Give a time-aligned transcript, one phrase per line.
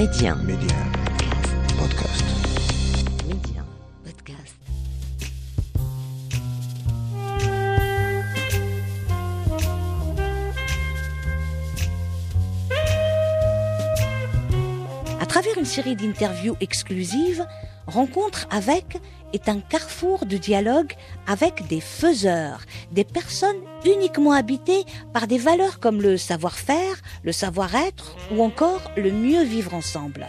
[0.00, 0.34] Média.
[1.76, 2.39] Podcast.
[15.70, 17.46] Série d'interviews exclusives,
[17.86, 18.98] Rencontre avec
[19.32, 20.92] est un carrefour de dialogue
[21.28, 28.16] avec des faiseurs, des personnes uniquement habitées par des valeurs comme le savoir-faire, le savoir-être
[28.32, 30.26] ou encore le mieux vivre ensemble.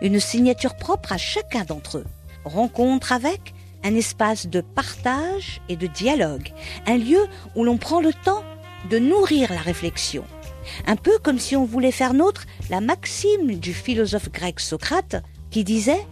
[0.00, 2.06] Une signature propre à chacun d'entre eux.
[2.46, 3.52] Rencontre avec
[3.84, 6.52] un espace de partage et de dialogue,
[6.86, 8.44] un lieu où l'on prend le temps
[8.88, 10.24] de nourrir la réflexion.
[10.86, 15.64] Un peu comme si on voulait faire nôtre la maxime du philosophe grec Socrate qui
[15.64, 16.06] disait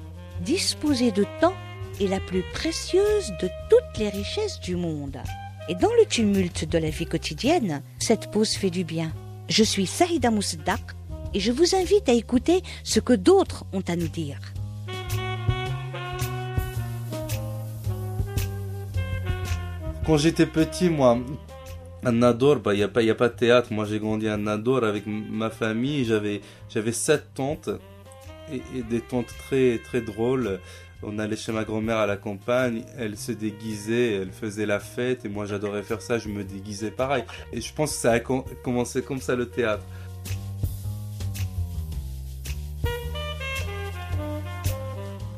[0.44, 1.54] disposer de temps
[2.00, 5.18] est la plus précieuse de toutes les richesses du monde.
[5.68, 9.12] Et dans le tumulte de la vie quotidienne, cette pause fait du bien.
[9.48, 10.80] Je suis Saïda Mousdak
[11.34, 14.38] et je vous invite à écouter ce que d'autres ont à nous dire.
[20.06, 21.18] Quand j'étais petit, moi,
[22.04, 23.72] à Nador, il bah, n'y a, pas, a pas de théâtre.
[23.72, 26.05] Moi, j'ai grandi à Nador avec ma famille.
[26.05, 27.70] J'avais, j'avais sept tantes
[28.52, 30.60] et, des tantes très, très drôles.
[31.02, 35.24] On allait chez ma grand-mère à la campagne, elle se déguisait, elle faisait la fête,
[35.24, 37.22] et moi j'adorais faire ça, je me déguisais pareil.
[37.52, 39.84] Et je pense que ça a commencé comme ça le théâtre.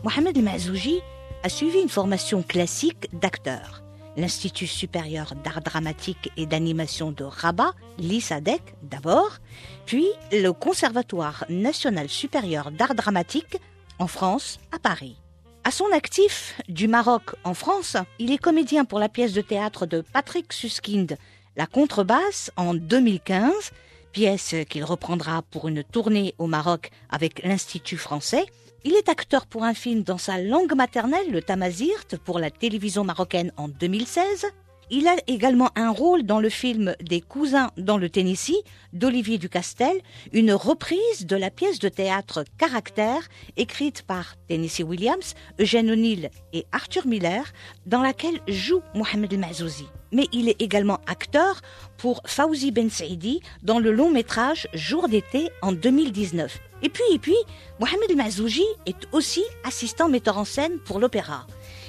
[0.03, 1.01] Mohamed Mazouji
[1.43, 3.80] a suivi une formation classique d'acteur.
[4.17, 9.39] L'Institut supérieur d'art dramatique et d'animation de Rabat, l'ISADEC d'abord,
[9.87, 13.59] puis le Conservatoire national supérieur d'art dramatique
[13.99, 15.17] en France, à Paris.
[15.63, 19.87] À son actif du Maroc en France, il est comédien pour la pièce de théâtre
[19.87, 21.17] de Patrick Suskind,
[21.57, 23.53] La contrebasse, en 2015,
[24.13, 28.47] pièce qu'il reprendra pour une tournée au Maroc avec l'Institut français,
[28.85, 33.05] il est acteur pour un film dans sa langue maternelle, le Tamazirt, pour la télévision
[33.05, 34.47] marocaine en 2016.
[34.93, 40.01] Il a également un rôle dans le film Des cousins dans le Tennessee d'Olivier Ducastel,
[40.33, 46.67] une reprise de la pièce de théâtre Caractère écrite par Tennessee Williams, Eugène O'Neill et
[46.73, 47.45] Arthur Miller,
[47.87, 49.87] dans laquelle joue Mohamed Mazouzi.
[50.11, 51.61] Mais il est également acteur
[51.99, 56.70] pour Fawzi Ben Saidi dans le long métrage Jour d'été en 2019.
[56.83, 57.37] Et puis, et puis,
[57.79, 61.47] Mohamed Mazouji est aussi assistant metteur en scène pour l'opéra.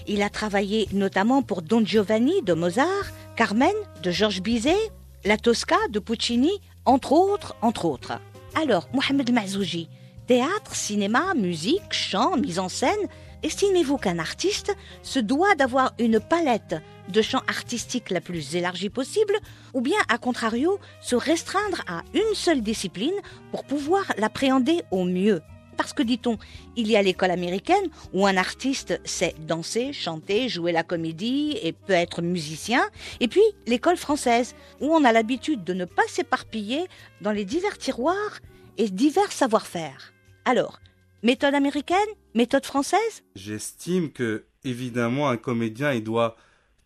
[0.08, 4.92] Il a travaillé notamment pour Don Giovanni de Mozart, Carmen de Georges Bizet,
[5.24, 6.52] La Tosca de Puccini,
[6.86, 8.14] entre autres, entre autres.
[8.56, 9.88] Alors, Mohamed Mazouji,
[10.28, 13.08] théâtre, cinéma, musique, chant, mise en scène,
[13.44, 16.76] estimez-vous qu'un artiste se doit d'avoir une palette
[17.10, 19.38] de champs artistiques la plus élargie possible,
[19.74, 23.14] ou bien, à contrario, se restreindre à une seule discipline
[23.52, 25.42] pour pouvoir l'appréhender au mieux?
[25.78, 26.38] Parce que, dit-on,
[26.76, 31.72] il y a l'école américaine où un artiste sait danser, chanter, jouer la comédie et
[31.72, 32.84] peut être musicien,
[33.20, 36.86] et puis l'école française où on a l'habitude de ne pas s'éparpiller
[37.22, 38.40] dans les divers tiroirs
[38.78, 40.14] et divers savoir-faire.
[40.46, 40.80] Alors,
[41.24, 41.98] méthode américaine,
[42.34, 43.24] méthode française?
[43.36, 46.36] J'estime que, évidemment, un comédien, il doit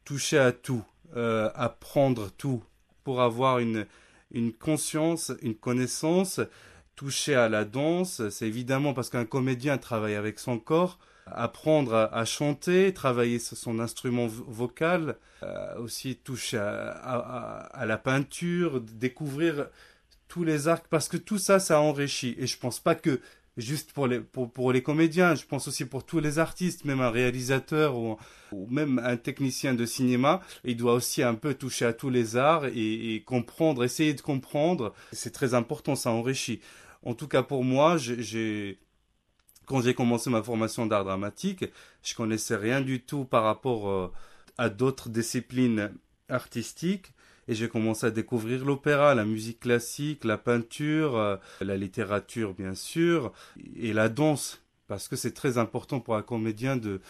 [0.03, 0.83] toucher à tout,
[1.15, 2.63] euh, apprendre tout,
[3.03, 3.85] pour avoir une,
[4.31, 6.39] une conscience, une connaissance,
[6.95, 12.25] toucher à la danse, c'est évidemment parce qu'un comédien travaille avec son corps, apprendre à,
[12.25, 19.67] chanter, travailler sur son instrument vocal, euh, aussi toucher à, à, la peinture, découvrir
[20.27, 22.35] tous les arcs, parce que tout ça, ça enrichit.
[22.37, 23.19] Et je pense pas que
[23.57, 27.01] juste pour les, pour, pour, les comédiens, je pense aussi pour tous les artistes, même
[27.01, 28.17] un réalisateur ou,
[28.69, 32.65] même un technicien de cinéma, il doit aussi un peu toucher à tous les arts
[32.65, 34.93] et, et comprendre, essayer de comprendre.
[35.11, 36.61] C'est très important, ça enrichit.
[37.03, 38.79] En tout cas pour moi, j'ai
[39.65, 41.65] quand j'ai commencé ma formation d'art dramatique,
[42.03, 44.11] je connaissais rien du tout par rapport euh,
[44.57, 45.91] à d'autres disciplines
[46.29, 47.14] artistiques
[47.47, 52.75] et j'ai commencé à découvrir l'opéra, la musique classique, la peinture, euh, la littérature bien
[52.75, 53.31] sûr,
[53.75, 57.01] et la danse, parce que c'est très important pour un comédien de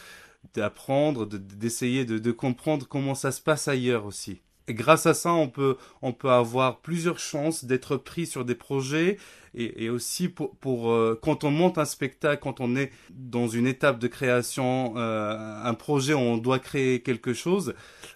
[0.54, 4.42] d'apprendre, d'essayer de, de, comprendre comment ça se passe ailleurs aussi.
[4.68, 8.56] Et grâce à ça, on peut, on peut avoir plusieurs chances d'être pris sur des
[8.56, 9.18] projets
[9.56, 13.48] et, et aussi pour, pour euh, quand on monte un spectacle, quand on est dans
[13.48, 17.74] une étape de création, euh, un projet où on doit créer quelque chose,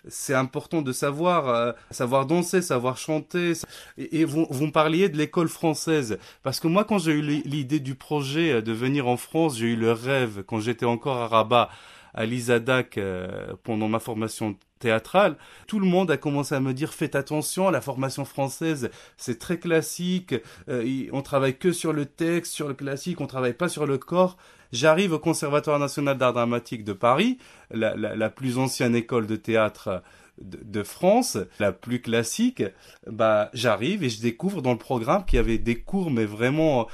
[0.07, 3.53] c'est important de savoir, euh, savoir danser, savoir chanter.
[3.97, 7.79] Et, vous, vous me parliez de l'école française, parce que moi, quand j'ai eu l'idée
[7.79, 11.69] du projet de venir en France, j'ai eu le rêve quand j'étais encore à Rabat
[12.13, 15.35] à l'ISADAC euh, pendant ma formation théâtrale,
[15.67, 19.59] tout le monde a commencé à me dire faites attention, la formation française c'est très
[19.59, 20.35] classique,
[20.69, 23.97] euh, on travaille que sur le texte, sur le classique, on travaille pas sur le
[23.97, 24.37] corps.
[24.71, 27.39] J'arrive au Conservatoire national d'art dramatique de Paris,
[27.71, 30.03] la, la, la, plus ancienne école de théâtre
[30.41, 32.63] de, de France, la plus classique.
[33.07, 36.87] Bah, j'arrive et je découvre dans le programme qu'il y avait des cours, mais vraiment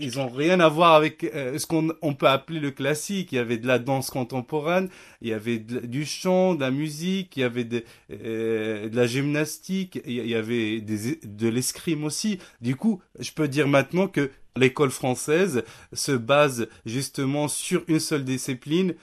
[0.00, 3.32] ils ont rien à voir avec euh, ce qu'on on peut appeler le classique.
[3.32, 4.88] Il y avait de la danse contemporaine,
[5.20, 9.06] il y avait du chant, de la musique, il y avait de, euh, de la
[9.06, 12.38] gymnastique, il y avait de l'escrime aussi.
[12.60, 18.24] Du coup, je peux dire maintenant que l'école française se base justement sur une seule
[18.24, 18.94] discipline,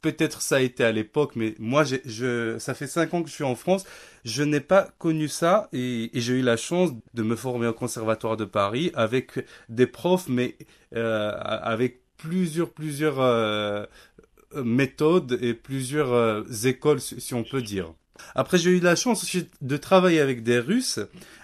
[0.00, 3.34] Peut-être ça a été à l'époque, mais moi, je, ça fait cinq ans que je
[3.34, 3.84] suis en France.
[4.24, 8.36] Je n'ai pas connu ça et, j'ai eu la chance de me former au Conservatoire
[8.36, 10.56] de Paris avec des profs, mais
[10.96, 13.84] euh, avec plusieurs, plusieurs euh,
[14.54, 17.92] méthodes et plusieurs euh, écoles, si on peut dire.
[18.34, 21.00] Après, j'ai eu la chance de travailler avec des Russes.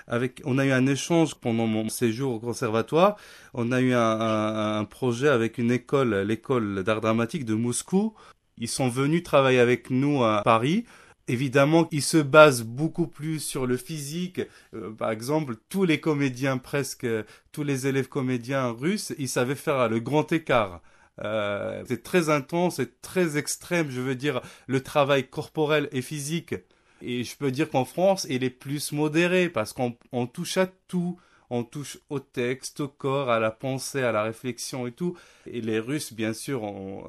[0.09, 3.17] Avec, on a eu un échange pendant mon séjour au conservatoire.
[3.55, 8.15] On a eu un, un, projet avec une école, l'école d'art dramatique de Moscou.
[8.59, 10.85] Ils sont venus travailler avec nous à Paris.
[11.29, 14.41] Évidemment, ils se basent beaucoup plus sur le physique.
[14.75, 17.07] Euh, par exemple, tous les comédiens, presque
[17.51, 20.81] tous les élèves comédiens russes, ils savaient faire le grand écart.
[21.25, 26.55] Euh, c'est très intense, c'est très extrême, je veux dire, le travail corporel et physique.
[27.03, 31.19] Et je peux dire qu'en France, il est plus modéré parce qu'on touche à tout.
[31.49, 35.17] On touche au texte, au corps, à la pensée, à la réflexion et tout.
[35.47, 36.63] Et les Russes, bien sûr,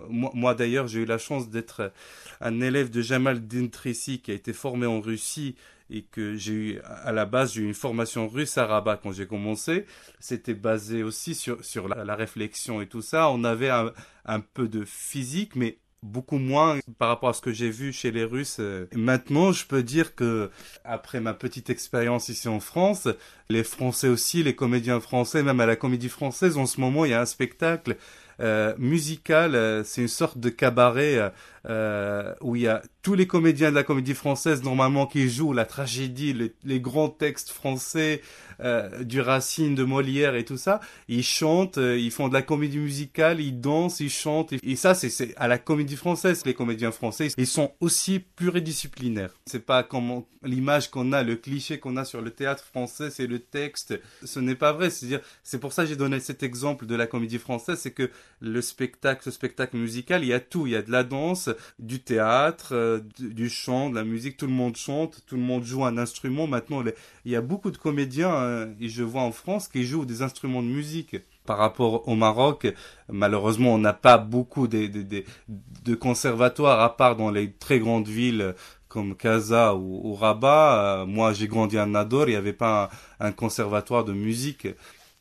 [0.09, 1.91] moi, moi d'ailleurs, j'ai eu la chance d'être
[2.39, 5.55] un élève de Jamal Dintrissi qui a été formé en Russie
[5.89, 9.11] et que j'ai eu à la base j'ai eu une formation russe à Rabat quand
[9.11, 9.85] j'ai commencé.
[10.19, 13.29] C'était basé aussi sur sur la, réflexion et tout ça.
[13.29, 13.91] On avait un,
[14.25, 18.11] un peu de physique mais beaucoup moins par rapport à ce que j'ai vu chez
[18.11, 18.61] les Russes.
[18.93, 20.51] Maintenant, je peux dire que
[20.83, 23.07] après ma petite expérience ici en France,
[23.49, 27.11] les Français aussi, les comédiens français, même à la Comédie Française, en ce moment, il
[27.11, 27.97] y a un spectacle
[28.39, 31.29] euh, musical, euh, c'est une sorte de cabaret euh,
[31.69, 35.53] euh, où il y a tous les comédiens de la comédie française normalement qui jouent
[35.53, 38.21] la tragédie, les, grands textes français
[38.59, 40.79] euh, du Racine, de Molière et tout ça.
[41.07, 44.53] Ils chantent, euh, ils font de la comédie musicale, ils dansent, ils chantent.
[44.63, 46.43] Et, ça, c'est à la comédie française.
[46.45, 49.33] Les comédiens français, ils sont aussi pluridisciplinaires.
[49.45, 53.27] C'est pas comme l'image qu'on a, le cliché qu'on a sur le théâtre français, c'est
[53.27, 53.99] le texte.
[54.23, 54.89] Ce n'est pas vrai.
[54.89, 58.09] C'est-à-dire, c'est pour ça que j'ai donné cet exemple de la comédie française, c'est que
[58.39, 60.67] le spectacle, ce spectacle musical, il y a tout.
[60.67, 61.49] Il y a de la danse,
[61.79, 65.63] du théâtre, euh, du, chant, de la musique, tout le monde chante, tout le monde
[65.63, 66.47] joue un instrument.
[66.47, 66.83] Maintenant,
[67.25, 70.21] il y a beaucoup de comédiens, euh, et je vois en France, qui jouent des
[70.21, 71.17] instruments de musique.
[71.45, 72.67] Par rapport au Maroc,
[73.09, 78.53] malheureusement, on n'a pas beaucoup de, de, conservatoires, à part dans les très grandes villes
[78.89, 81.01] comme Casa ou, Rabat.
[81.01, 82.89] Euh, moi, j'ai grandi à Nador, il n'y avait pas
[83.19, 84.67] un conservatoire de musique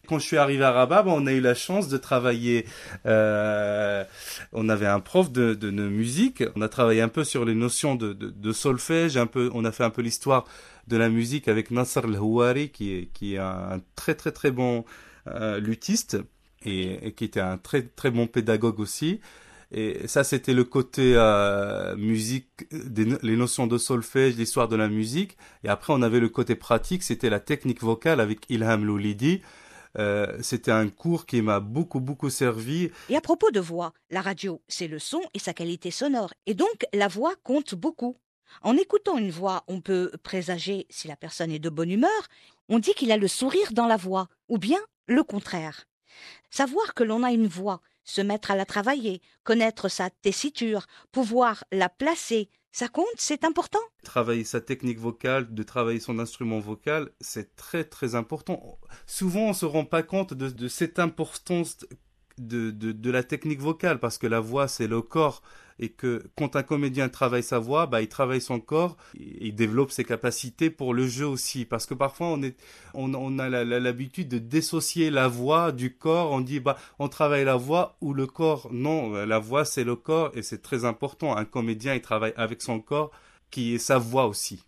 [0.07, 2.67] quand je suis arrivé à Rabat, on a eu la chance de travailler.
[3.07, 4.05] Euh,
[4.53, 6.43] on avait un prof de, musique.
[6.55, 9.17] On a travaillé un peu sur les notions de, solfège.
[9.17, 10.45] Un peu, on a fait un peu l'histoire
[10.89, 14.85] de la musique avec Nasser El-Houari, qui est, un très très très bon
[15.27, 16.17] euh, luthiste
[16.65, 19.21] et, qui était un très très bon pédagogue aussi.
[19.73, 25.37] Et ça, c'était le côté euh, musique, les notions de solfège, l'histoire de la musique.
[25.65, 29.43] Et après, on avait le côté pratique, c'était la technique vocale avec Ilham Loulidi.
[29.99, 32.91] Euh, c'était un cours qui m'a beaucoup, beaucoup servi.
[33.09, 36.33] Et à propos de voix, la radio, c'est le son et sa qualité sonore.
[36.47, 38.17] Et donc, la voix compte beaucoup.
[38.63, 42.11] En écoutant une voix, on peut présager si la personne est de bonne humeur.
[42.69, 45.87] On dit qu'il a le sourire dans la voix, ou bien le contraire.
[46.51, 51.65] Savoir que l'on a une voix, se mettre à la travailler, connaître sa tessiture, pouvoir
[51.73, 53.79] la placer, ça compte, c'est important.
[54.03, 58.79] Travailler sa technique vocale, de travailler son instrument vocal, c'est très très important.
[59.07, 61.87] Souvent, on se rend pas compte de, de cette importance
[62.39, 65.43] de, de, de, la technique vocale parce que la voix, c'est le corps
[65.79, 69.91] et que quand un comédien travaille sa voix, bah, il travaille son corps, il développe
[69.91, 71.65] ses capacités pour le jeu aussi.
[71.65, 72.57] Parce que parfois, on, est,
[72.95, 76.33] on, on a l'habitude de dissocier la voix du corps.
[76.33, 78.69] On dit, bah, on travaille la voix ou le corps.
[78.73, 81.37] Non, la voix, c'est le corps et c'est très important.
[81.37, 83.11] Un comédien, il travaille avec son corps
[83.51, 84.65] qui est sa voix aussi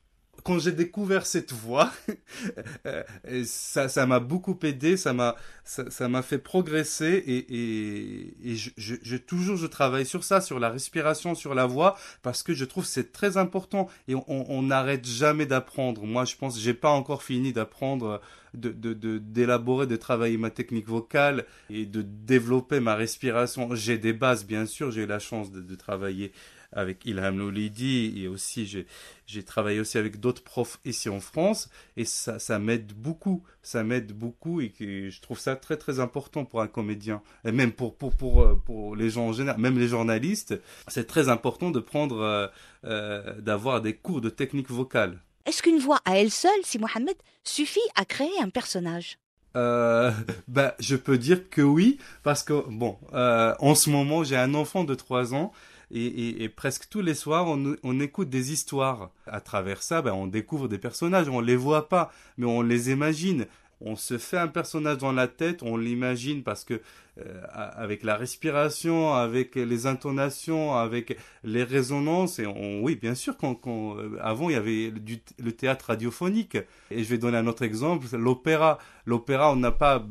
[0.49, 1.93] quand j'ai découvert cette voix,
[2.87, 3.03] euh,
[3.45, 8.71] ça, m'a beaucoup aidé, ça m'a, ça, m'a fait progresser et, je,
[9.03, 12.65] je, toujours je travaille sur ça, sur la respiration, sur la voix, parce que je
[12.65, 16.07] trouve c'est très important et on n'arrête jamais d'apprendre.
[16.07, 18.23] Moi, je pense, j'ai pas encore fini d'apprendre,
[18.55, 18.71] de,
[19.19, 23.75] d'élaborer, de, travailler ma technique vocale et de développer ma respiration.
[23.75, 26.33] J'ai des bases, bien sûr, j'ai eu la chance de travailler
[26.73, 28.85] avec Ilham Loulidi et aussi
[29.27, 33.83] j'ai travaillé aussi avec d'autres profs ici en France et ça ça m'aide beaucoup ça
[33.85, 37.73] m'aide beaucoup et que je trouve ça très très important pour un comédien et même
[37.73, 41.71] pour pour pour euh, pour les gens en général même les journalistes c'est très important
[41.71, 42.47] de prendre euh,
[42.85, 45.19] euh, d'avoir des cours de technique vocale.
[45.47, 49.19] Est-ce qu'une voix à elle seule, si Mohamed, suffit à créer un personnage?
[49.57, 50.13] Euh,
[50.49, 54.55] bah, je peux dire que oui, parce que bon, euh, en ce moment, j'ai un
[54.55, 55.53] enfant de 3 ans
[55.91, 59.11] et, presque tous les soirs, on, écoute des histoires.
[59.27, 62.91] À travers ça, bah, on découvre des personnages, on les voit pas, mais on les
[62.91, 63.47] imagine.
[63.81, 66.81] On se fait un personnage dans la tête, on l'imagine parce que
[67.21, 74.19] euh, avec la respiration, avec les intonations, avec les résonances, et oui, bien sûr, euh,
[74.21, 74.93] avant il y avait
[75.39, 76.59] le théâtre radiophonique.
[76.91, 78.79] Et je vais donner un autre exemple, l'opéra.
[79.07, 80.05] L'opéra, on n'a pas.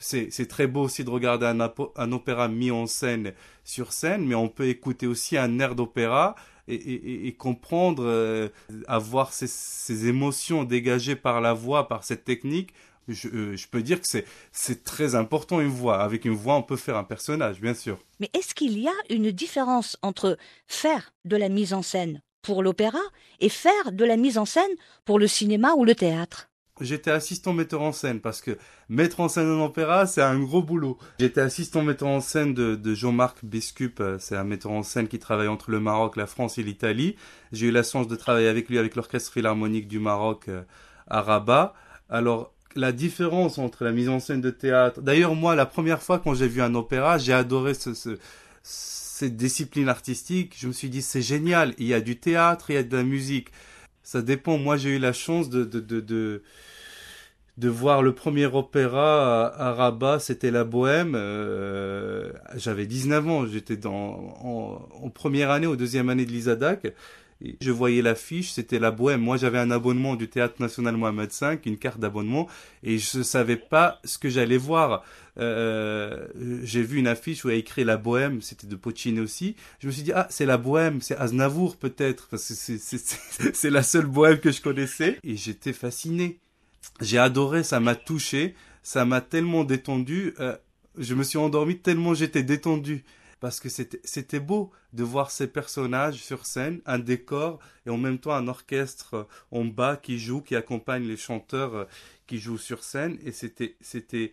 [0.00, 3.32] C'est très beau aussi de regarder un, opéra mis en scène
[3.64, 6.34] sur scène, mais on peut écouter aussi un air d'opéra
[6.68, 8.48] et, comprendre, euh,
[8.86, 12.72] avoir ces, émotions dégagées par la voix, par cette technique.
[13.08, 14.06] Je, euh, je peux dire que
[14.52, 16.02] c'est très important une voix.
[16.02, 17.98] Avec une voix, on peut faire un personnage, bien sûr.
[18.20, 20.36] Mais est-ce qu'il y a une différence entre
[20.66, 23.00] faire de la mise en scène pour l'opéra
[23.40, 24.70] et faire de la mise en scène
[25.06, 26.47] pour le cinéma ou le théâtre?
[26.80, 28.56] J'étais assistant metteur en scène parce que
[28.88, 30.98] mettre en scène un opéra, c'est un gros boulot.
[31.18, 35.18] J'étais assistant metteur en scène de, Jean-Marc Biscup, euh, c'est un metteur en scène qui
[35.18, 37.16] travaille entre le Maroc, la France et l'Italie.
[37.52, 40.62] J'ai eu la chance de travailler avec lui avec l'Orchestre Philharmonique du Maroc euh,
[41.06, 41.74] à Rabat.
[42.08, 45.00] Alors, la différence entre la mise en scène de théâtre...
[45.00, 48.18] D'ailleurs, moi, la première fois quand j'ai vu un opéra, j'ai adoré ce, ce,
[49.18, 50.54] cette discipline artistique.
[50.58, 52.96] Je me suis dit, c'est génial, il y a du théâtre, il y a de
[52.96, 53.48] la musique.
[54.08, 54.58] Ça dépend.
[54.58, 56.42] Moi, j'ai eu la chance de,
[57.58, 61.14] de voir le premier opéra à, Rabat, c'était La Bohème.
[61.16, 64.36] Euh, J'avais 19 ans, j'étais dans
[65.02, 66.94] en, première année ou deuxième année de l'ISADAC.
[67.60, 69.20] Je voyais l'affiche, c'était La Bohème.
[69.20, 72.48] Moi, j'avais un abonnement du Théâtre National Mohamed V, une carte d'abonnement,
[72.84, 75.04] et je savais pas ce que j'allais voir.
[75.38, 76.28] Euh,
[76.62, 79.56] j'ai vu une affiche où il y a écrit La Bohème, c'était de Puccini aussi.
[79.80, 82.78] Je me suis dit, ah, c'est La Bohème, c'est Aznavour peut-être, c'est
[83.52, 85.18] c'est la seule Bohème que je connaissais.
[85.24, 86.38] Et j'étais fasciné.
[87.00, 90.34] J'ai adoré, ça m'a touché, ça m'a tellement détendu.
[90.40, 90.56] euh,
[90.96, 93.04] je me suis endormi tellement j'étais détendu.
[93.40, 98.18] Parce que c'était beau de voir ces personnages sur scène, un décor et en même
[98.18, 101.84] temps un orchestre euh, en bas qui joue, qui accompagne les chanteurs euh,
[102.26, 103.16] qui jouent sur scène.
[103.24, 104.32] Et c'était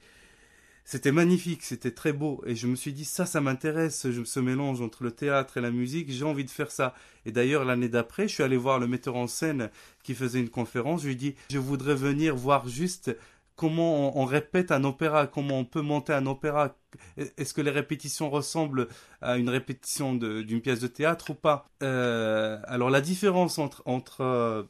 [0.85, 2.43] c'était magnifique, c'était très beau.
[2.45, 5.71] Et je me suis dit, ça, ça m'intéresse, ce, mélange entre le théâtre et la
[5.71, 6.93] musique, j'ai envie de faire ça.
[7.25, 9.71] Et d'ailleurs, l'année d'après, je suis allé voir le metteur en scène
[10.03, 11.01] qui faisait une conférence.
[11.01, 13.17] Je lui ai dit, je voudrais venir voir juste
[13.55, 16.75] comment on, répète un opéra, comment on peut monter un opéra.
[17.17, 18.87] Est-ce que les répétitions ressemblent
[19.21, 21.67] à une répétition d'une pièce de théâtre ou pas?
[21.81, 24.63] Euh, Alors, la différence entre, entre euh,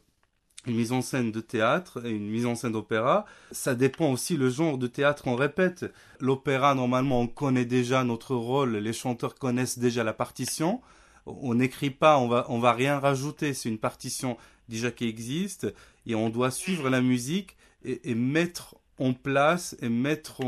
[0.66, 4.36] une mise en scène de théâtre et une mise en scène d'opéra, ça dépend aussi
[4.36, 5.86] le genre de théâtre qu'on répète.
[6.20, 10.80] L'opéra, normalement, on connaît déjà notre rôle, les chanteurs connaissent déjà la partition.
[11.26, 13.54] On n'écrit pas, on va, on va rien rajouter.
[13.54, 14.36] C'est une partition
[14.68, 15.72] déjà qui existe
[16.06, 20.40] et on doit suivre la musique et, et mettre en place et mettre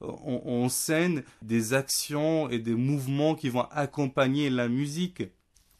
[0.00, 5.22] en scène des actions et des mouvements qui vont accompagner la musique.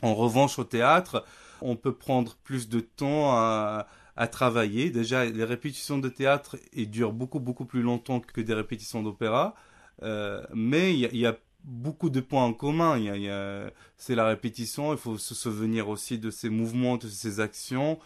[0.03, 1.25] En revanche, au théâtre,
[1.63, 3.87] on peut prendre plus de temps à,
[4.33, 4.91] travailler.
[4.91, 9.55] Déjà, les répétitions de théâtre durent beaucoup, beaucoup plus longtemps que des répétitions d'opéra.
[10.03, 12.99] Euh, mais il y, a- beaucoup de points en commun.
[12.99, 17.41] Y a- c'est la répétition, il faut se souvenir aussi de ses mouvements, de ses
[17.41, 17.99] actions.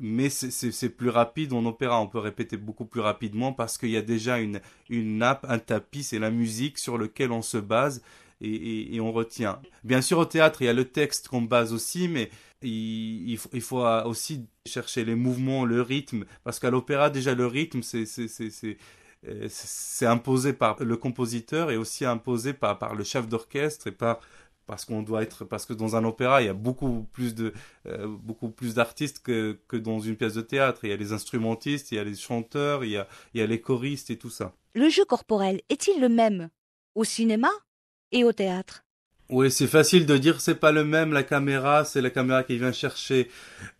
[0.00, 3.96] Mais c'est- plus rapide en opéra, on peut répéter beaucoup plus rapidement parce qu'il y
[3.96, 4.60] a déjà une,
[4.90, 8.02] une nappe, un tapis, c'est la musique sur lequel on se base
[8.44, 9.60] et, on retient.
[9.82, 12.30] Bien sûr, au théâtre, il y a le texte qu'on base aussi, mais
[12.62, 18.04] il, faut, aussi chercher les mouvements, le rythme, parce qu'à l'opéra, déjà, le rythme, c'est
[19.26, 19.48] euh,
[20.02, 24.20] imposé par le compositeur et aussi imposé par, le chef d'orchestre et par
[24.66, 27.52] parce qu'on doit être parce que dans un opéra il y a beaucoup plus de
[27.86, 31.92] euh, beaucoup plus d'artistes que, dans une pièce de théâtre il y a les instrumentistes
[31.92, 33.02] il y a les chanteurs il
[33.34, 36.50] y a les choristes et tout ça Le jeu corporel est-il le même
[36.94, 37.50] au cinéma
[38.14, 38.84] et au théâtre
[39.30, 41.12] Oui, c'est facile de dire c'est pas le même.
[41.12, 43.30] La caméra, c'est la caméra qui vient chercher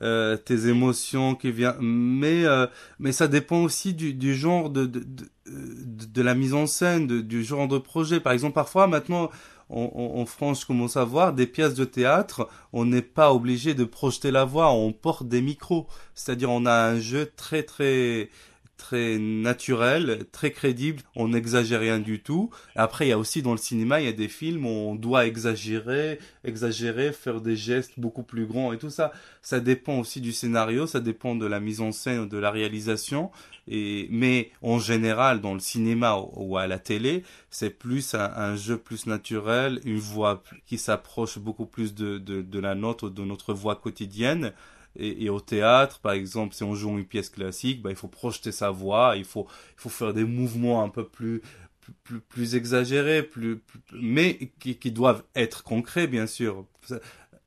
[0.03, 1.77] euh, tes émotions, qui vient.
[1.81, 2.67] Mais euh,
[2.99, 7.79] mais ça dépend aussi du, genre de de, la mise en scène, du genre de
[7.79, 8.21] projet.
[8.21, 9.31] Par exemple, parfois maintenant.
[9.71, 12.49] En, en- en France, je commence à voir des pièces de théâtre.
[12.75, 14.71] On n'est pas obligé de projeter la voix.
[14.73, 18.29] On porte des micros, c'est-à-dire on a un jeu très très
[18.77, 21.03] très naturel, très crédible.
[21.17, 22.51] On n'exagère rien du tout.
[22.77, 24.95] Après, il y a aussi dans le cinéma, il y a des films où on
[24.95, 29.13] doit exagérer, exagérer, faire des gestes beaucoup plus grands et tout ça.
[29.43, 33.31] Ça dépend aussi du scénario, ça dépend de la mise en scène, de la réalisation.
[33.69, 38.77] Et, mais en général, dans le cinéma ou à la télé, c'est plus un, jeu
[38.77, 43.55] plus naturel, une voix qui s'approche beaucoup plus de, de, de la nôtre, de notre
[43.55, 44.53] voix quotidienne.
[44.97, 48.53] Et, au théâtre, par exemple, si on joue une pièce classique, bah, il faut projeter
[48.53, 49.47] sa voix, il faut,
[49.77, 51.43] il faut faire des mouvements un peu plus,
[52.05, 53.61] plus, plus exagérés, plus,
[53.93, 56.67] mais qui, qui doivent être concrets, bien sûr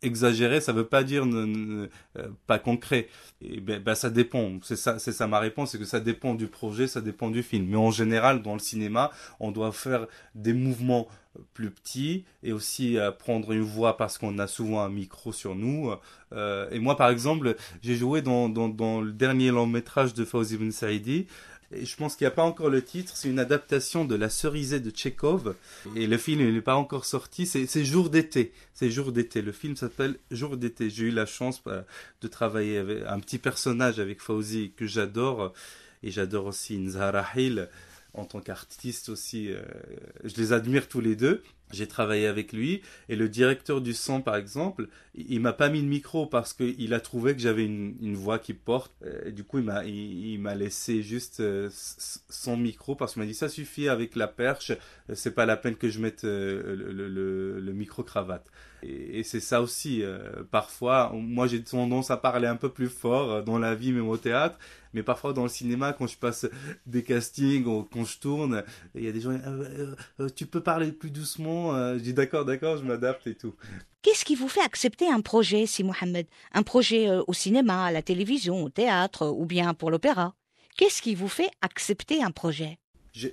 [0.02, 1.88] exagéré, ça veut pas dire ne,
[2.18, 3.08] euh, pas concret.
[3.42, 4.60] Et ben, ben ça dépend.
[4.64, 7.44] C'est ça, c'est ça ma réponse, c'est que ça dépend du projet, ça dépend du
[7.44, 7.68] film.
[7.68, 11.08] Mais en général, dans le cinéma, on doit faire des mouvements
[11.54, 15.92] plus petits et aussi prendre une voix parce qu'on a souvent un micro sur nous.
[16.34, 20.26] Euh, et moi, par exemple, j'ai joué dans, dans, dans, le dernier long métrage de
[20.26, 21.28] Fawzi Ben Saidi
[21.72, 23.14] je pense qu'il n'y a pas encore le titre.
[23.16, 25.56] C'est une adaptation de La Cerisée de Tchekhov.
[25.96, 27.46] Et le film n'est pas encore sorti.
[27.46, 28.54] C'est Jour d'été.
[28.74, 29.42] C'est Jour d'été.
[29.42, 30.90] Le film s'appelle Jour d'été.
[30.90, 31.86] J'ai eu la chance bah,
[32.22, 35.54] de travailler avec un petit personnage avec Fauzi que j'adore.
[36.04, 36.76] Et j'adore aussi
[37.36, 37.70] Hill
[38.14, 39.52] en tant qu'artiste aussi.
[39.52, 39.62] Euh,
[40.24, 44.22] je les admire tous les deux j'ai travaillé avec lui et le directeur du son
[44.22, 47.96] par exemple il, m'a pas mis le micro parce qu'il a trouvé que j'avais une,
[48.02, 48.94] une, voix qui porte.
[49.26, 53.26] Et du coup il m'a il, m'a laissé juste euh, son micro parce qu'il m'a
[53.26, 54.72] dit ça suffit avec la perche
[55.14, 58.46] c'est pas la peine que je mette euh, le, le, le, micro cravate.
[58.84, 63.44] Et, c'est ça aussi euh, parfois moi j'ai tendance à parler un peu plus fort
[63.44, 64.58] dans la vie même au théâtre
[64.98, 66.46] mais parfois dans le cinéma quand je passe
[66.86, 68.64] des castings quand je tourne
[68.96, 69.38] il y a des gens
[70.36, 73.56] tu peux parler plus doucement euh, je dis d'accord, d'accord, je m'adapte et tout.
[74.02, 76.28] Qu'est-ce qui vous fait accepter un projet, si Mohamed?
[76.54, 80.34] Un projet euh, au cinéma, à la télévision, au théâtre ou bien pour l'opéra?
[80.78, 82.78] Qu'est-ce qui vous fait accepter un projet?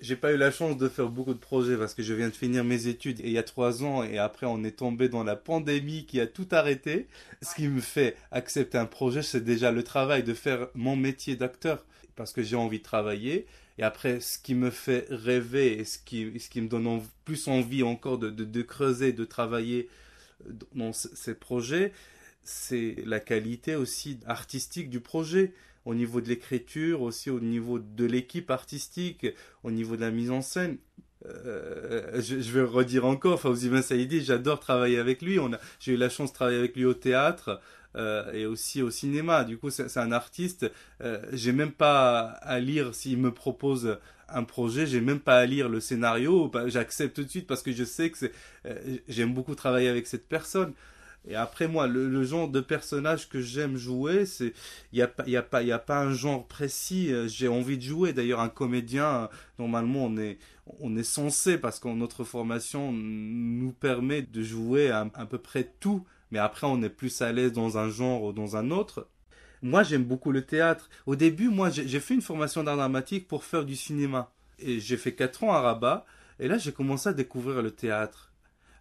[0.00, 2.34] J'ai pas eu la chance de faire beaucoup de projets parce que je viens de
[2.34, 5.36] finir mes études il y a trois ans et après on est tombé dans la
[5.36, 7.06] pandémie qui a tout arrêté.
[7.42, 11.36] Ce qui me fait accepter un projet, c'est déjà le travail de faire mon métier
[11.36, 11.84] d'acteur
[12.16, 13.46] parce que j'ai envie de travailler
[13.78, 18.18] et après, ce qui me fait rêver et ce qui, me donne plus envie encore
[18.18, 19.88] de, creuser, de travailler
[20.74, 21.92] dans ces projets,
[22.44, 25.52] c'est la qualité aussi artistique du projet,
[25.84, 29.26] au niveau de l'écriture, aussi au niveau de l'équipe artistique,
[29.62, 30.78] au niveau de la mise en scène.
[31.26, 35.38] Euh, je, je, vais redire encore, Fawzi Ben Saïdi, j'adore travailler avec lui.
[35.80, 37.60] J'ai eu la chance de travailler avec lui au théâtre.
[37.96, 39.44] Euh, et aussi au cinéma.
[39.44, 40.70] Du coup, c'est un artiste.
[41.00, 45.46] Euh, j'ai même pas à lire s'il me propose un projet, j'ai même pas à
[45.46, 46.50] lire le scénario.
[46.66, 48.32] J'accepte tout de suite parce que je sais que c'est,
[48.66, 50.72] euh, j'aime beaucoup travailler avec cette personne.
[51.26, 54.52] Et après moi, le, genre de personnage que j'aime jouer, c'est
[54.92, 57.12] il y a pas il y a pas il y a pas un genre précis.
[57.26, 58.12] J'ai envie de jouer.
[58.12, 60.38] D'ailleurs, un comédien, normalement, on est
[60.80, 65.72] on est censé parce que notre formation nous permet de jouer à, à peu près
[65.80, 69.08] tout mais après on est plus à l'aise dans un genre ou dans un autre.
[69.62, 70.90] Moi j'aime beaucoup le théâtre.
[71.06, 74.32] Au début, moi j'ai fait une formation d'art dramatique pour faire du cinéma.
[74.58, 76.04] Et j'ai fait 4 ans à Rabat.
[76.40, 78.32] Et là j'ai commencé à découvrir le théâtre.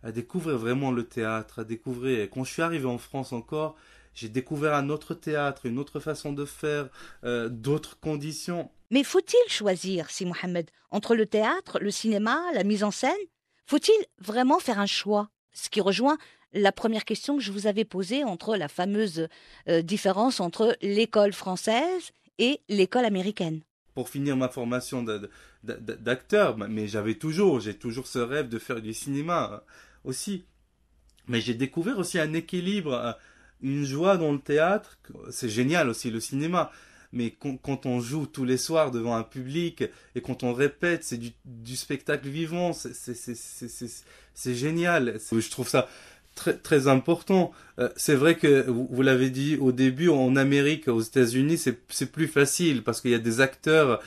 [0.04, 1.60] À découvrir vraiment le théâtre.
[1.60, 2.20] À découvrir.
[2.20, 3.76] Et quand je suis arrivé en France encore,
[4.14, 6.90] j'ai découvert un autre théâtre, une autre façon de faire,
[7.24, 8.70] euh, d'autres conditions.
[8.92, 13.12] Mais faut-il choisir, si Mohamed, entre le théâtre, le cinéma, la mise en scène?
[13.66, 15.30] Faut-il vraiment faire un choix?
[15.54, 16.18] Ce qui rejoint
[16.52, 19.28] la première question que je vous avais posée entre la fameuse
[19.68, 23.62] euh, différence entre l'école française et l'école américaine.
[23.96, 25.06] Pour finir ma formation
[25.64, 29.64] d'acteur, mais j'avais toujours, j'ai toujours ce rêve de faire du cinéma
[30.04, 30.46] aussi.
[31.28, 33.12] Mais j'ai découvert aussi un équilibre, euh,
[33.62, 34.98] une joie dans le théâtre.
[35.32, 36.72] C'est génial aussi le cinéma.
[37.14, 39.84] Mais quand, on joue tous les soirs devant un public
[40.16, 42.74] et quand on répète, c'est du, spectacle vivant.
[42.74, 45.20] C'est génial.
[45.32, 45.88] Je trouve ça
[46.36, 47.52] très, important.
[47.78, 52.28] Euh, c'est vrai que vous, l'avez dit au début, en Amérique, aux États-Unis, c'est plus
[52.28, 54.02] facile parce qu'il y a des acteurs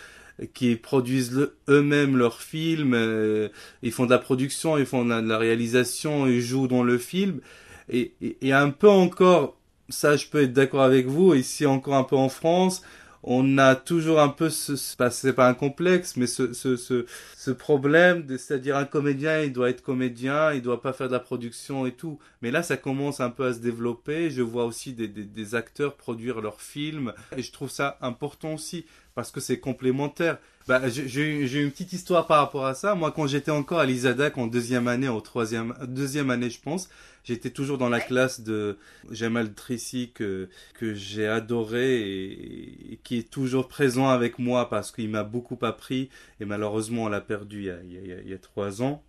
[0.54, 3.48] qui produisent eux-mêmes leurs films, euh,
[3.82, 7.40] ils font de la production, ils font de la, réalisation, ils jouent dans le film.
[7.88, 8.12] Et,
[8.52, 9.56] un peu encore,
[9.88, 12.82] ça je peux être d'accord avec vous, ici encore un peu en France,
[13.28, 18.24] on a toujours un peu ce, c'est pas un complexe, mais ce, ce, ce, problème,
[18.38, 21.92] c'est-à-dire un comédien, il doit être comédien, il doit pas faire de la production et
[21.92, 22.20] tout.
[22.40, 24.30] Mais là, ça commence un peu à se développer.
[24.30, 29.32] Je vois aussi des acteurs produire leurs films, et je trouve ça important aussi parce
[29.32, 30.38] que c'est complémentaire.
[30.68, 32.94] Bah, j'ai une petite histoire par rapport à ça.
[32.94, 36.88] Moi, quand j'étais encore à l'ISADAC en deuxième année, en troisième, deuxième année, je pense,
[37.24, 38.76] j'étais toujours dans la classe de
[39.10, 45.08] Jamal Trissi que, que j'ai adoré et, qui est toujours présent avec moi parce qu'il
[45.08, 48.28] m'a beaucoup appris et malheureusement on l'a perdu il y, a, il, y a, il
[48.28, 49.02] y a trois ans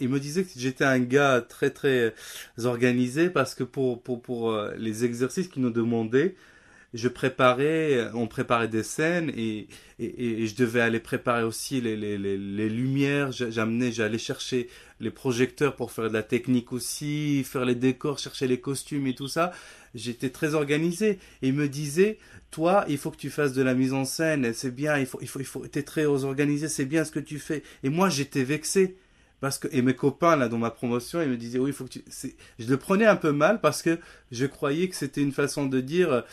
[0.00, 2.14] il me disait que j'étais un gars très très
[2.64, 6.36] organisé parce que pour, pour, pour euh, les exercices qu'il nous demandait,
[6.94, 12.16] je préparais, on préparait des scènes et, et, je devais aller préparer aussi les, les,
[12.16, 13.30] les, les lumières.
[13.30, 14.68] J'amenais, j'allais chercher
[15.00, 19.14] les projecteurs pour faire de la technique aussi, faire les décors, chercher les costumes et
[19.14, 19.52] tout ça.
[19.94, 21.18] J'étais très organisé.
[21.42, 22.18] Et il me disait,
[22.50, 25.18] toi, il faut que tu fasses de la mise en scène, c'est bien, il faut,
[25.20, 27.62] il faut, il faut, t'es très organisé, c'est bien ce que tu fais.
[27.82, 28.96] Et moi, j'étais vexé
[29.40, 31.84] parce que et mes copains là dans ma promotion ils me disaient oui il faut
[31.84, 32.04] que tu
[32.58, 33.98] je le prenais un peu mal parce que
[34.32, 36.24] je croyais que c'était une façon de dire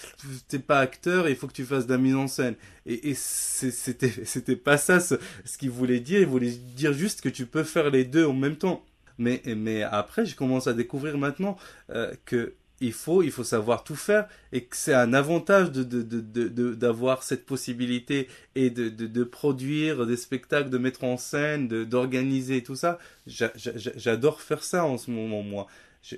[0.48, 2.56] t'es pas acteur il faut que tu fasses de la mise en scène.
[2.86, 6.20] Et, et c'était c'était pas ça ce, ce qu'il voulait dire.
[6.20, 8.84] Il voulait dire juste que tu peux faire les deux en même temps.
[9.18, 11.58] Mais mais après je commence à découvrir maintenant
[11.90, 15.84] euh, que il faut, il faut savoir tout faire et que c'est un avantage de,
[15.84, 21.18] de, de, d'avoir cette possibilité et de, de, de, produire des spectacles, de mettre en
[21.18, 23.00] scène, d'organiser tout ça.
[23.26, 25.68] J'adore faire ça en ce moment, moi.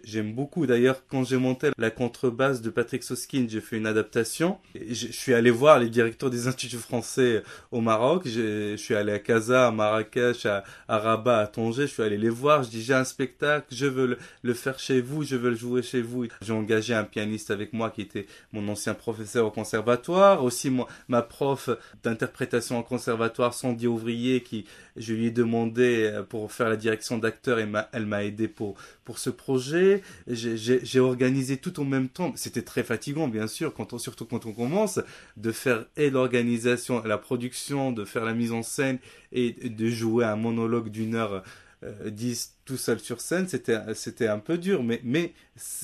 [0.03, 0.65] J'aime beaucoup.
[0.65, 4.57] D'ailleurs, quand j'ai monté la contrebasse de Patrick Soskin, j'ai fait une adaptation.
[4.75, 8.23] Je suis allé voir les directeurs des instituts français au Maroc.
[8.25, 11.83] Je suis allé à Casa, à Marrakech, à, Rabat, à Tanger.
[11.83, 12.63] Je suis allé les voir.
[12.63, 15.81] Je dis, j'ai un spectacle, je veux le, faire chez vous, je veux le jouer
[15.81, 16.25] chez vous.
[16.41, 20.43] J'ai engagé un pianiste avec moi qui était mon ancien professeur au conservatoire.
[20.43, 20.69] Aussi,
[21.07, 21.69] ma prof
[22.03, 24.65] d'interprétation au conservatoire, Sandy Ouvrier, qui
[24.97, 29.19] je lui ai demandé pour faire la direction d'acteur et elle m'a aidé pour, pour
[29.19, 32.33] ce projet j'ai organisé tout en même temps.
[32.35, 34.99] C'était très fatigant, bien sûr, surtout quand on commence,
[35.35, 38.99] de faire et l'organisation, la production, de faire la mise en scène
[39.31, 41.43] et de jouer un monologue d'une heure
[41.83, 43.47] euh, dix tout seul sur scène.
[43.47, 45.33] C'était, c'était un peu dur, mais, mais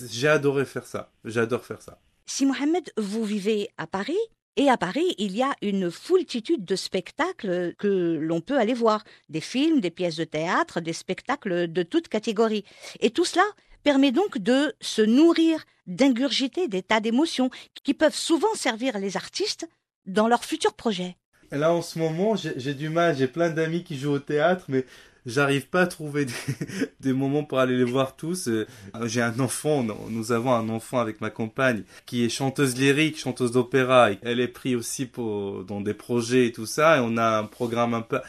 [0.10, 1.12] j'ai adoré faire ça.
[1.26, 1.99] J'adore faire ça.
[2.26, 4.17] Si Mohamed, vous vivez à Paris,
[4.55, 9.03] et à Paris, il y a une foultitude de spectacles que l'on peut aller voir.
[9.29, 12.63] Des films, des pièces de théâtre, des spectacles de toutes catégories.
[12.99, 13.43] Et tout cela
[13.83, 17.49] permet donc de se nourrir, d'ingurgiter des tas d'émotions
[17.83, 19.67] qui peuvent souvent servir les artistes
[20.05, 21.17] dans leurs futurs projets.
[21.51, 24.85] là, en ce moment, j'ai du mal, j'ai plein d'amis qui jouent au théâtre, mais
[25.25, 26.25] j'arrive pas à trouver
[26.99, 28.47] des, moments pour aller les voir tous.
[28.47, 28.67] Euh,
[29.05, 33.51] j'ai un enfant, nous avons un enfant avec ma compagne qui est chanteuse lyrique, chanteuse
[33.51, 34.09] d'opéra.
[34.21, 37.45] Elle est prise aussi pour, dans des projets et tout ça, et on a un
[37.45, 38.19] programme un peu,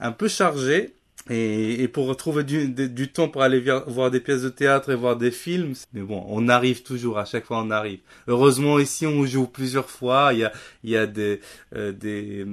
[0.00, 0.94] un peu chargé.
[1.30, 4.94] Et, et, pour retrouver du, du, temps pour aller voir des pièces de théâtre et
[4.94, 5.74] voir des films.
[5.92, 7.98] Mais bon, on arrive toujours, à chaque fois on arrive.
[8.28, 10.52] Heureusement ici on joue plusieurs fois, il y a,
[10.84, 11.40] il y a des,
[11.76, 12.46] euh, des,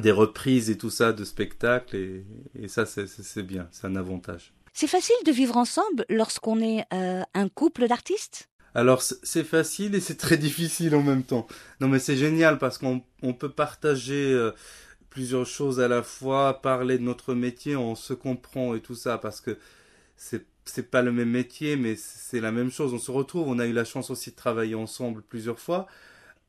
[0.00, 4.52] des reprises et tout ça de spectacles et, et ça c'est bien, c'est un avantage.
[4.72, 8.48] C'est facile de vivre ensemble lorsqu'on est euh, un couple d'artistes?
[8.74, 11.46] Alors c'est facile et c'est très difficile en même temps.
[11.80, 14.32] Non mais c'est génial parce qu'on on peut partager...
[14.32, 14.52] Euh,
[15.08, 19.16] plusieurs choses à la fois, parler de notre métier, on se comprend et tout ça,
[19.16, 19.56] parce que
[20.14, 22.92] c'est c'est pas le même métier, mais c'est la même chose.
[22.92, 25.86] On se retrouve, on a eu la chance aussi de travailler ensemble plusieurs fois,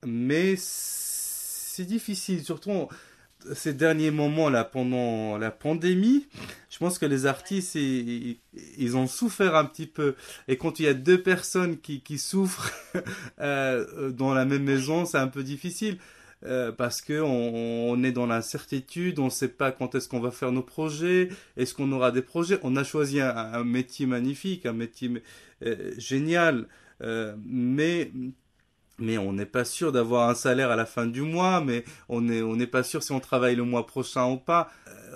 [0.06, 2.90] mais c'est difficile, surtout
[3.54, 6.28] ces derniers moments là pendant la pandémie.
[6.70, 10.16] Je pense que les artistes ils, ont souffert un petit peu,
[10.48, 12.72] et quand il y a deux personnes qui, souffrent
[13.40, 15.98] euh, dans la même maison, c'est un peu difficile.
[16.46, 20.30] Euh, parce que on, est dans l'incertitude, on ne sait pas quand est-ce qu'on va
[20.30, 22.60] faire nos projets, est-ce qu'on aura des projets.
[22.62, 25.12] On a choisi un, métier magnifique, un métier
[25.66, 26.68] euh, génial,
[27.02, 28.12] mais
[29.00, 32.22] mais on n'est pas sûr d'avoir un salaire à la fin du mois, mais on
[32.22, 34.70] n'est on n'est pas sûr si on travaille le mois prochain ou pas.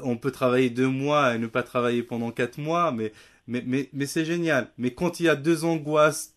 [0.04, 3.12] on peut travailler deux mois et ne pas travailler pendant quatre mois, mais
[3.48, 4.70] mais mais, mais c'est génial.
[4.78, 6.36] Mais quand il y a deux angoisses,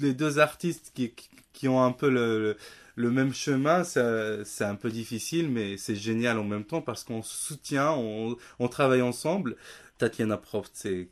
[0.00, 1.12] les deux artistes qui
[1.52, 2.56] qui, ont un peu le
[2.96, 7.22] le même chemin, c'est un peu difficile, mais c'est génial en même temps parce qu'on
[7.22, 9.56] soutient, on, on travaille ensemble.
[9.98, 11.08] Tatiana Prof, c'est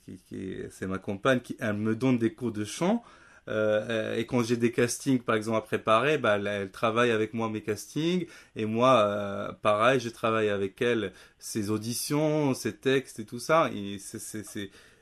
[0.82, 3.02] ma compagne, qui elle me donne des cours de chant.
[3.48, 7.48] Euh, et quand j'ai des castings, par exemple, à préparer, bah, elle, travaille avec moi
[7.48, 8.26] mes castings.
[8.56, 13.70] Et moi, euh, pareil, je travaille avec elle ses auditions, ses textes et tout ça.
[13.74, 13.98] Et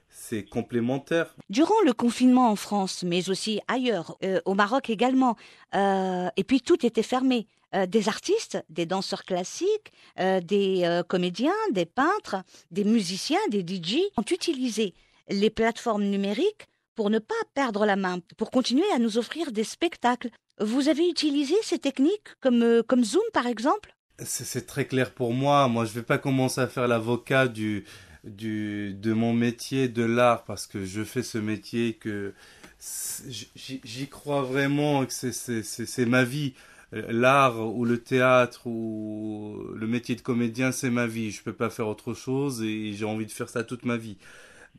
[0.08, 1.34] c'est complémentaire.
[1.50, 5.36] Durant le confinement en France, mais aussi ailleurs, euh, au Maroc également,
[5.74, 7.46] et puis tout était fermé.
[7.88, 12.36] Des artistes, des danseurs classiques, des comédiens, des peintres,
[12.70, 14.92] des musiciens, des DJ ont utilisé
[15.30, 19.64] les plateformes numériques pour ne pas perdre la main, pour continuer à nous offrir des
[19.64, 20.30] spectacles.
[20.60, 23.94] Vous avez utilisé ces techniques comme, comme Zoom par exemple?
[24.18, 25.68] C'est très clair pour moi.
[25.68, 27.84] Moi, je vais pas commencer à faire l'avocat du,
[28.24, 32.34] de mon métier, de l'art, parce que je fais ce métier que
[32.78, 36.54] j'y crois vraiment que c'est ma vie.
[36.92, 41.30] L'art ou le théâtre ou le métier de comédien, c'est ma vie.
[41.30, 44.18] Je peux pas faire autre chose et j'ai envie de faire ça toute ma vie.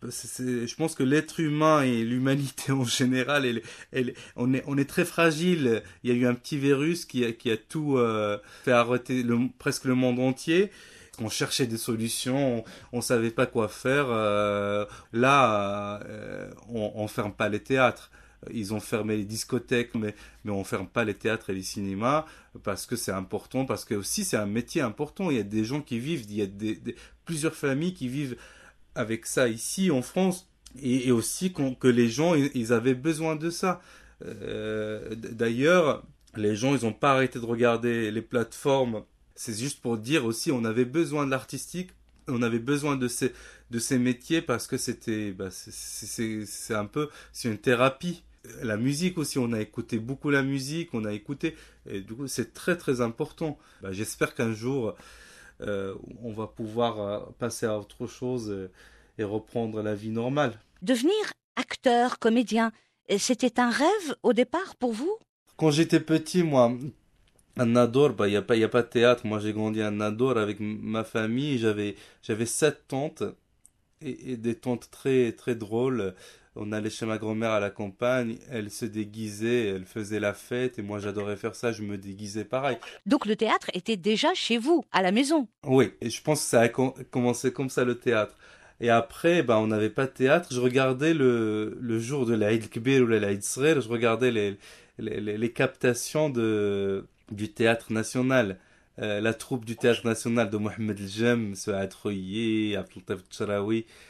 [0.01, 5.05] Je pense que l'être humain et l'humanité en général, elle, on, est, on est très
[5.05, 5.83] fragile.
[6.03, 9.23] Il y a eu un petit virus qui a, qui a tout euh, fait arrêter
[9.23, 10.71] le, presque le monde entier
[11.19, 14.07] on cherchait des solutions, on, ne savait pas quoi faire.
[14.09, 18.09] Euh, là, euh, on, on ferme pas les théâtres.
[18.51, 22.25] Ils ont fermé les discothèques, mais, mais on ferme pas les théâtres et les cinémas
[22.63, 25.31] parce que c'est important, parce que aussi c'est un métier important.
[25.31, 26.79] Il y a des gens qui vivent, il y a des,
[27.25, 28.35] plusieurs familles qui vivent
[28.95, 30.47] avec ça ici en France
[30.81, 33.81] et, aussi que les gens ils, avaient besoin de ça.
[34.25, 36.03] Euh, d'ailleurs,
[36.35, 39.03] les gens ils n'ont pas arrêté de regarder les plateformes
[39.35, 41.91] c'est juste pour dire aussi, on avait besoin de l'artistique,
[42.27, 43.33] on avait besoin de ces,
[43.71, 48.23] de ces métiers parce que c'était, bah, c'est un peu, c'est une thérapie.
[48.61, 51.55] La musique aussi, on a écouté beaucoup la musique, on a écouté,
[51.89, 53.57] et du coup, c'est très très important.
[53.81, 54.95] Bah, j'espère qu'un jour,
[55.59, 58.71] on va pouvoir euh, passer à autre chose euh,
[59.17, 60.59] et reprendre la vie normale.
[60.81, 61.13] Devenir
[61.55, 62.71] acteur, comédien,
[63.17, 65.17] c'était un rêve au départ pour vous?
[65.57, 66.71] Quand j'étais petit, moi,
[67.57, 69.25] à Nador, bah, il n'y a, pas, y a pas de théâtre.
[69.25, 71.57] Moi, j'ai grandi à Nador avec ma famille.
[71.59, 73.23] J'avais, j'avais sept tantes
[74.01, 76.15] et, des tantes très, très drôles.
[76.55, 80.77] On allait chez ma grand-mère à la campagne, elle se déguisait, elle faisait la fête,
[80.77, 82.77] et moi j'adorais faire ça, je me déguisais pareil.
[83.07, 86.49] Donc le théâtre était déjà chez vous, à la maison Oui, et je pense que
[86.49, 88.35] ça a commencé comme ça le théâtre.
[88.79, 90.49] Et après, bah, on n'avait pas de théâtre.
[90.51, 94.57] Je regardais le, le jour de l'Aïd Kbir ou l'Aïd Srer, je regardais les,
[94.99, 98.57] les, les captations de, du théâtre national.
[98.99, 103.17] Euh, la troupe du théâtre national de Mohamed El-Jem, Souad Khoye, Abdel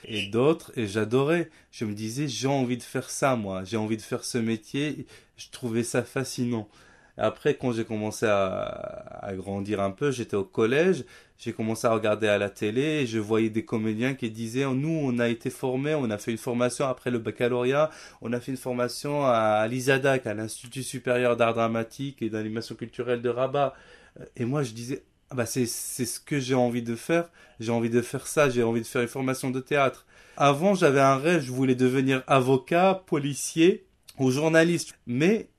[0.03, 1.49] et d'autres, et j'adorais.
[1.71, 5.05] Je me disais, j'ai envie de faire ça, moi, j'ai envie de faire ce métier,
[5.37, 6.67] je trouvais ça fascinant.
[7.15, 11.05] Après, quand j'ai commencé à, grandir un peu, j'étais au collège,
[11.37, 14.99] j'ai commencé à regarder à la télé, et je voyais des comédiens qui disaient, nous,
[15.01, 17.89] on a été formés, on a fait une formation après le baccalauréat,
[18.21, 23.21] on a fait une formation à l'ISADAC, à l'Institut supérieur d'art dramatique et d'animation culturelle
[23.21, 23.73] de Rabat.
[24.35, 27.89] Et moi, je disais, ah bah c'est ce que j'ai envie de faire, j'ai envie
[27.89, 30.05] de faire ça, j'ai envie de faire une formation de théâtre.
[30.37, 33.87] Avant, j'avais un rêve, je voulais devenir avocat, policier
[34.19, 34.93] ou journaliste.
[35.07, 35.49] Mais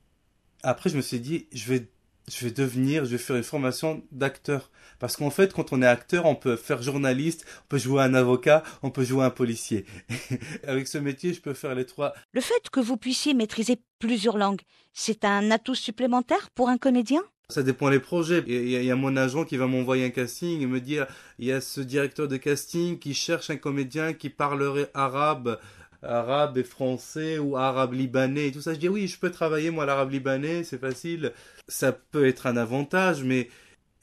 [0.63, 1.89] après, je me suis dit, je vais,
[2.29, 4.71] je vais devenir, je vais faire une formation d'acteur.
[4.99, 8.13] Parce qu'en fait, quand on est acteur, on peut faire journaliste, on peut jouer un
[8.13, 9.85] avocat, on peut jouer un policier.
[10.67, 12.13] Avec ce métier, je peux faire les trois.
[12.31, 14.61] Le fait que vous puissiez maîtriser plusieurs langues,
[14.93, 17.21] c'est un atout supplémentaire pour un comédien?
[17.49, 18.43] Ça dépend des projets.
[18.47, 21.07] Il y, a, mon agent qui va m'envoyer un casting et me dire
[21.39, 25.59] il y a ce directeur de casting qui cherche un comédien qui parlerait arabe
[26.03, 28.73] arabe et français ou arabe libanais et tout ça.
[28.73, 31.33] Je dis oui, je peux travailler moi l'arabe libanais, c'est facile.
[31.67, 33.49] Ça peut être un avantage, mais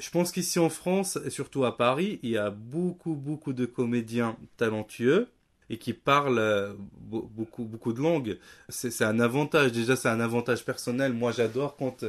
[0.01, 3.67] je pense qu'ici en France, et surtout à Paris, il y a beaucoup, beaucoup de
[3.67, 5.29] comédiens talentueux
[5.71, 8.39] et qui parlent euh, beaucoup, beaucoup de langues.
[8.69, 9.73] C'est un avantage.
[9.73, 11.13] Déjà, c'est un avantage personnel.
[11.13, 12.05] Moi, j'adore quand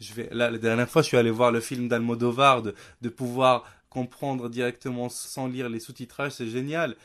[0.00, 0.28] je vais.
[0.32, 4.48] Là, la dernière fois, je suis allé voir le film d'Almodovar, de, de pouvoir comprendre
[4.48, 6.96] directement sans lire les sous-titrages, c'est génial.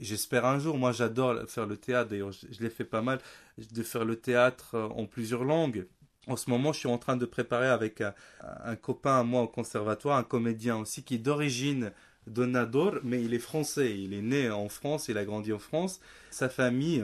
[0.00, 3.18] J'espère un jour, moi j'adore faire le théâtre, d'ailleurs je, l'ai fait pas mal,
[3.58, 5.86] de faire le théâtre euh, en plusieurs langues.
[6.26, 9.48] En ce moment, je suis en train de préparer avec un, copain à moi au
[9.48, 11.90] conservatoire, un comédien aussi qui est d'origine
[12.26, 13.98] de Nador, mais il est français.
[13.98, 16.00] Il est né en France, il a grandi en France.
[16.30, 17.02] Sa famille,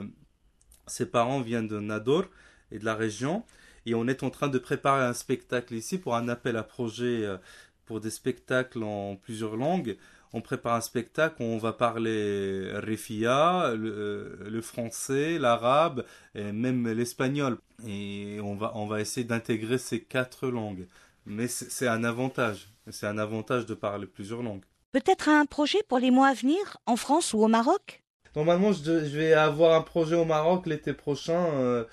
[0.87, 2.26] ses parents viennent de Nador
[2.70, 3.44] et de la région.
[3.86, 7.24] Et on est en train de préparer un spectacle ici pour un appel à projet
[7.24, 7.36] euh,
[7.84, 9.96] pour des spectacles en plusieurs langues.
[10.32, 16.88] On prépare un spectacle où on va parler Refia, le, le français, l'arabe et même
[16.88, 17.58] l'espagnol.
[17.86, 20.88] Et on va, on va essayer d'intégrer ces quatre langues.
[21.26, 22.68] Mais c'est un avantage.
[22.90, 24.64] C'est un avantage de parler plusieurs langues.
[24.92, 28.02] Peut-être un projet pour les mois à venir, en France ou au Maroc?
[28.36, 31.46] Normalement, je, vais avoir un projet au Maroc l'été prochain.
[31.54, 31.84] Euh,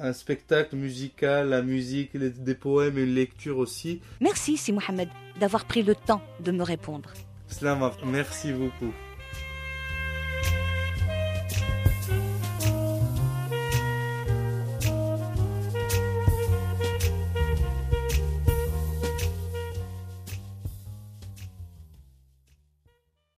[0.00, 4.00] un spectacle musical, la musique, des poèmes et une lecture aussi.
[4.20, 7.10] Merci, Si Mohamed, d'avoir pris le temps de me répondre.
[7.48, 8.92] Slama, merci beaucoup.